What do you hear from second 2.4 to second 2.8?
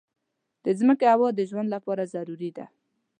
ده.